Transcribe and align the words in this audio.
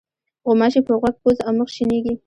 غوماشې 0.45 0.81
په 0.87 0.93
غوږ، 0.99 1.15
پوزه 1.21 1.41
او 1.47 1.53
مخ 1.57 1.69
شېنېږي. 1.75 2.13